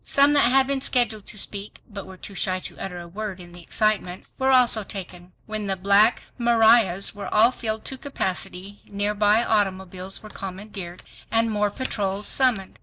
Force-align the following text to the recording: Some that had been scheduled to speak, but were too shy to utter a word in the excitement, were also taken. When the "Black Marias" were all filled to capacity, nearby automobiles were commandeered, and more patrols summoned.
Some 0.03 0.33
that 0.33 0.51
had 0.51 0.65
been 0.65 0.81
scheduled 0.81 1.27
to 1.27 1.37
speak, 1.37 1.79
but 1.87 2.07
were 2.07 2.17
too 2.17 2.33
shy 2.33 2.59
to 2.61 2.79
utter 2.79 2.99
a 2.99 3.07
word 3.07 3.39
in 3.39 3.51
the 3.51 3.61
excitement, 3.61 4.25
were 4.39 4.49
also 4.49 4.83
taken. 4.83 5.31
When 5.45 5.67
the 5.67 5.75
"Black 5.75 6.23
Marias" 6.39 7.13
were 7.13 7.31
all 7.31 7.51
filled 7.51 7.85
to 7.85 7.99
capacity, 7.99 8.81
nearby 8.87 9.43
automobiles 9.43 10.23
were 10.23 10.29
commandeered, 10.31 11.03
and 11.29 11.51
more 11.51 11.69
patrols 11.69 12.25
summoned. 12.25 12.79